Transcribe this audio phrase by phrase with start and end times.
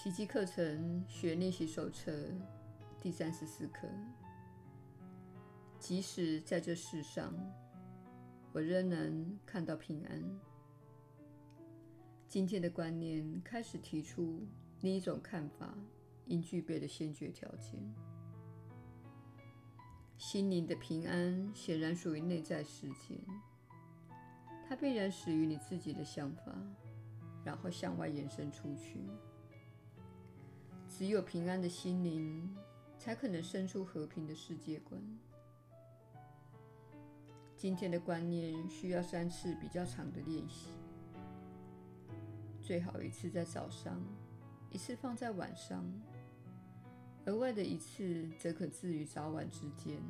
[0.00, 2.12] 奇迹课程学练习手册
[3.00, 3.88] 第三十四课。
[5.80, 7.34] 即使在这世上，
[8.52, 10.22] 我仍能看到平安。
[12.28, 14.46] 今天的观念开始提出
[14.82, 15.74] 另一种看法
[16.26, 17.82] 应具备的先决条件：
[20.16, 23.18] 心灵的平安显然属于内在世界，
[24.68, 26.56] 它必然始于你自己的想法，
[27.44, 29.00] 然后向外延伸出去。
[30.98, 32.56] 只有平安的心灵，
[32.98, 35.00] 才可能生出和平的世界观。
[37.54, 40.70] 今天的观念需要三次比较长的练习，
[42.60, 44.02] 最好一次在早上，
[44.72, 45.84] 一次放在晚上，
[47.26, 50.02] 额外的一次则可置于早晚之间。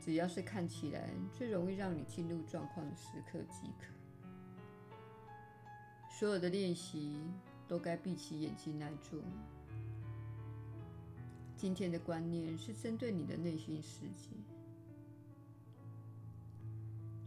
[0.00, 3.92] 只要是看起来最容易让你进入状况的时刻即可。
[6.08, 7.20] 所有的练习
[7.70, 9.16] 都该闭起眼睛来做。
[11.56, 14.30] 今天的观念是针对你的内心世界。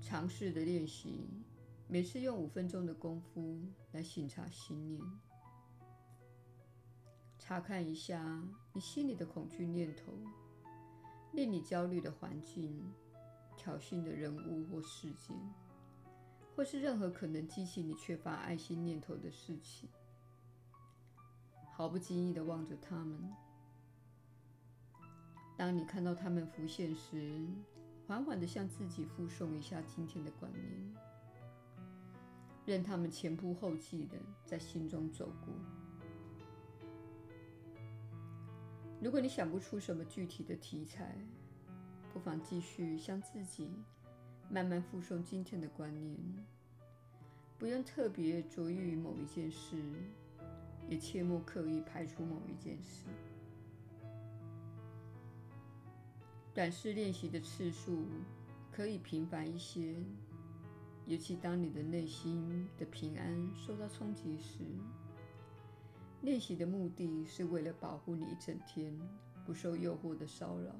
[0.02, 1.30] 尝试的练习，
[1.88, 3.58] 每次用五分钟的功夫
[3.94, 5.02] 来省察心念，
[7.40, 10.12] 查看一下你心里的恐惧念头、
[11.32, 12.84] 令你焦虑的环境、
[13.56, 15.38] 挑衅的人物或事件，
[16.54, 19.88] 或是任何可能激起你缺乏爱心念头的事情，
[21.76, 23.34] 毫不经意地望着他们。
[25.58, 27.48] 当你看到他们浮现时，
[28.08, 30.96] 缓缓地向自己复诵一下今天的观念，
[32.66, 35.54] 任他们前仆后继地在心中走过。
[39.02, 41.18] 如果你想不出什么具体的题材，
[42.14, 43.72] 不妨继续向自己
[44.50, 46.18] 慢慢复诵今天的观念，
[47.58, 49.76] 不用特别着意于某一件事，
[50.90, 53.06] 也切莫刻意排除某一件事。
[56.54, 58.06] 短时练习的次数
[58.72, 59.96] 可以频繁一些，
[61.08, 64.60] 尤其当你的内心的平安受到冲击时。
[66.22, 68.98] 练习的目的是为了保护你一整天
[69.46, 70.74] 不受诱惑的骚扰。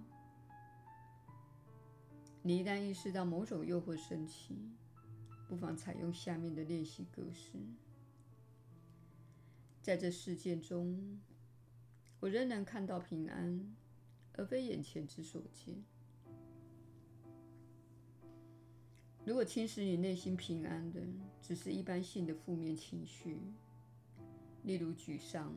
[2.42, 4.56] 你一旦意识到某种诱惑升起，
[5.48, 7.58] 不妨采用下面的练习格式：
[9.84, 11.22] 在这事件中，
[12.20, 13.76] 我仍能看到平安。
[14.36, 15.76] 而非眼前之所见。
[19.24, 21.00] 如果侵蚀你内心平安的
[21.40, 23.38] 只是一般性的负面情绪，
[24.64, 25.54] 例如沮丧、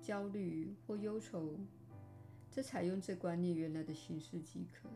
[0.00, 1.58] 焦虑或忧愁，
[2.48, 4.88] 则采用这观念原来的形式即可。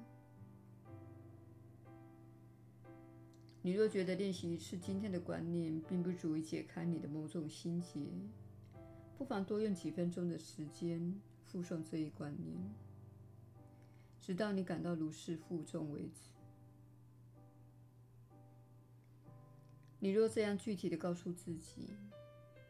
[3.63, 7.99] 你若觉得练习一次今天的观念并不足以解开你的某种心结，
[9.19, 12.57] 不妨多用几分钟的时间复诵这一观念。
[14.21, 16.31] 直到你感到如释负重为止。
[19.99, 21.89] 你若这样具体地告诉自己，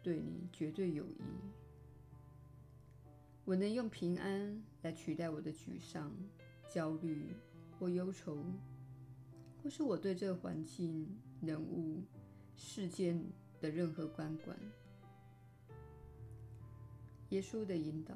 [0.02, 1.20] 对你绝对有益。
[3.44, 6.10] 我能用平安来取代我的沮丧、
[6.66, 7.36] 焦虑
[7.78, 8.42] 或忧愁，
[9.62, 11.06] 或是我对这个环境、
[11.42, 12.02] 人物、
[12.56, 13.22] 事件
[13.60, 14.56] 的任何观感。
[17.30, 18.14] 耶稣的引导。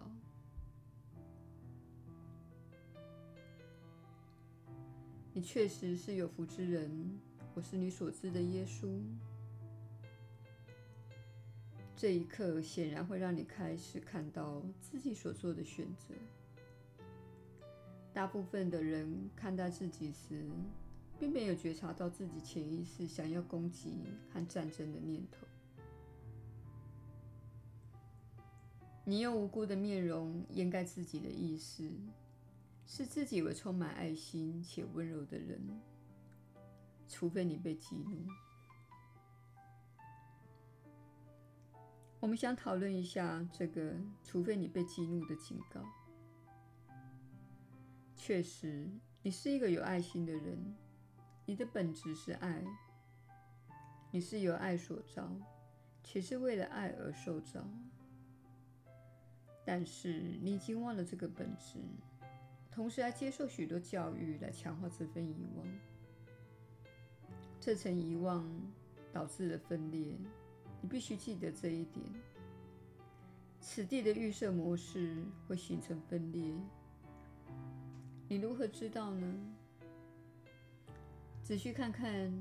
[5.34, 7.18] 你确实是有福之人，
[7.54, 9.00] 我是你所知的耶稣。
[11.96, 16.14] 这一刻显然会让你开始看到自己所做的选择。
[18.12, 20.44] 大部分的人看待自己时，
[21.18, 24.00] 并没有觉察到自己潜意识想要攻击
[24.32, 25.46] 和战争的念头。
[29.04, 31.90] 你用无辜的面容掩盖自己的意识。
[32.84, 35.80] 视自己为充满爱心且温柔的人，
[37.08, 38.26] 除非你被激怒。
[42.20, 45.80] 我们想讨论一下这个“除非你被激怒”的警告。
[48.14, 48.90] 确实，
[49.22, 50.76] 你是一个有爱心的人，
[51.46, 52.62] 你的本质是爱，
[54.10, 55.30] 你是由爱所造，
[56.04, 57.66] 且是为了爱而受造。
[59.64, 61.78] 但是，你已经忘了这个本质。
[62.70, 65.66] 同时还接受许多教育来强化这份遗忘，
[67.60, 68.48] 这层遗忘
[69.12, 70.16] 导致了分裂。
[70.80, 72.04] 你必须记得这一点。
[73.60, 76.54] 此地的预设模式会形成分裂。
[78.26, 79.54] 你如何知道呢？
[81.42, 82.32] 仔细看看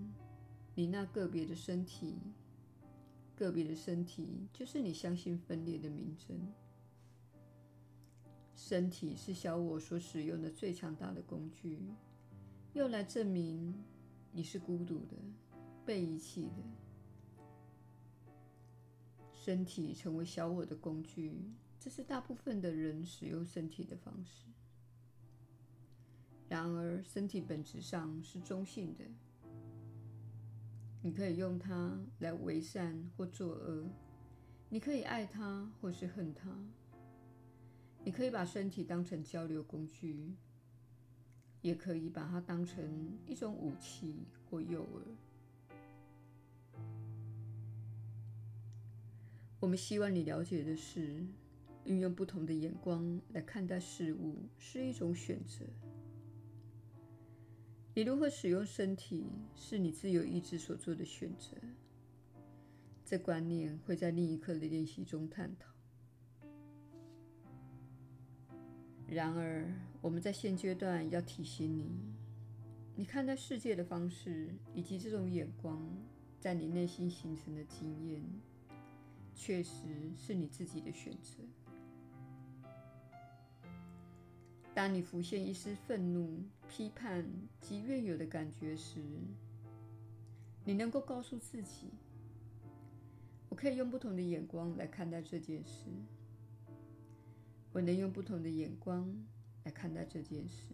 [0.74, 2.18] 你那个别的身体、
[3.36, 6.40] 个别的身体就是你相信分裂的明证。
[8.64, 11.80] 身体是小我所使用的最强大的工具，
[12.74, 13.74] 用来证明
[14.32, 15.18] 你是孤独的、
[15.84, 16.64] 被遗弃的。
[19.34, 21.34] 身体成为小我的工具，
[21.80, 24.46] 这是大部分的人使用身体的方式。
[26.48, 29.04] 然而，身体本质上是中性的。
[31.02, 33.90] 你可以用它来为善或作恶，
[34.70, 36.56] 你可以爱它或是恨它。
[38.04, 40.34] 你可以把身体当成交流工具，
[41.62, 45.02] 也可以把它当成一种武器或诱饵。
[49.60, 51.24] 我们希望你了解的是，
[51.86, 55.64] 运用不同的眼光来看待事物是一种选择。
[57.94, 61.56] 你如何使用身体，是你自由意志所做的选择。
[63.06, 65.71] 这观念会在另一课的练习中探讨。
[69.14, 69.70] 然而，
[70.00, 71.92] 我们在现阶段要提醒你：
[72.96, 75.86] 你看待世界的方式，以及这种眼光
[76.40, 78.24] 在你内心形成的经验，
[79.36, 81.44] 确实是你自己的选择。
[84.74, 87.30] 当你浮现一丝愤怒、批判
[87.60, 89.02] 及怨尤的感觉时，
[90.64, 91.90] 你能够告诉自己
[93.50, 95.90] ：“我可以用不同的眼光来看待这件事。
[97.72, 99.12] 我能用不同的眼光
[99.64, 100.68] 来看待这件事。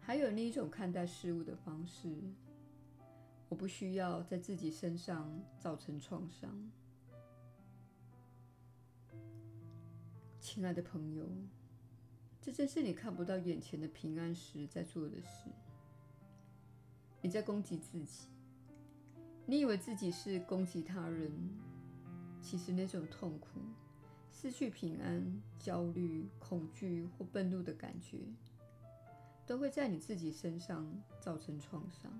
[0.00, 2.16] 还有另一种看待事物的方式，
[3.48, 6.70] 我不需要在自己身上造成创伤。”
[10.40, 11.26] 亲爱的朋友。
[12.40, 15.48] 这正是你看不到眼前的平安时在做的事。
[17.22, 18.28] 你在攻击自己，
[19.46, 21.32] 你以为自己是攻击他人，
[22.42, 23.60] 其实那种痛苦、
[24.34, 28.18] 失去平安、焦虑、恐惧或愤怒的感觉，
[29.46, 30.86] 都会在你自己身上
[31.20, 32.12] 造成创伤。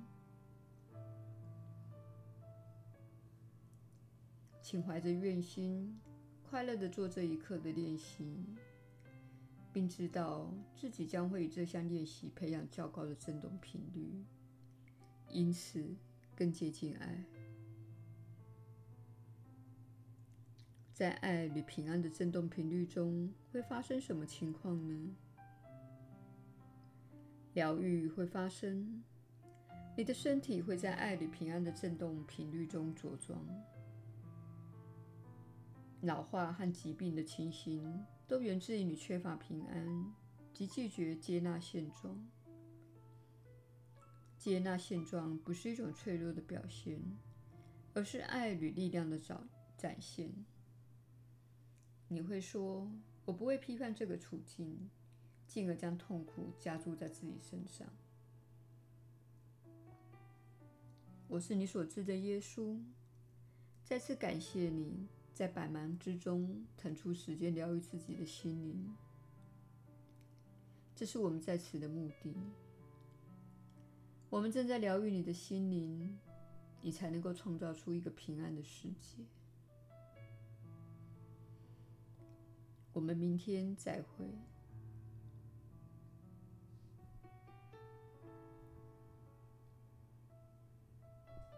[4.63, 6.01] 请怀着愿心，
[6.49, 8.47] 快乐地做这一刻的练习。
[9.73, 14.25] 并知道自己将会与这项练习培养较高的振动频率，
[15.29, 15.85] 因此
[16.37, 17.25] 更接近爱。
[20.95, 25.17] 在爱与平安的振动频率中会发生什么情况呢？
[27.53, 29.03] 疗愈会发生，
[29.97, 33.45] 你的身体会在爱与平安的振动频率中着装。
[36.03, 40.15] 老化和疾病的情形都源自于你缺乏平安
[40.53, 42.25] 及拒绝接纳现状。
[44.39, 47.01] 接纳现状不是一种脆弱的表现，
[47.95, 50.33] 而是爱与力量的展展现。
[52.15, 52.89] 你会说
[53.27, 54.89] ：“我不会批判这个处境，
[55.47, 57.89] 进而将痛苦加注在自己身上。”
[61.27, 62.79] 我是你所知的耶稣，
[63.83, 65.09] 再次感谢你。
[65.35, 68.95] 在百忙之中腾出时间疗愈自己的心灵，
[70.95, 72.33] 这是我们在此的目的。
[74.31, 76.17] 我们正在疗愈你的心灵，
[76.81, 79.25] 你才能够创造出一个平安的世界。
[82.95, 84.25] 我们明天再会。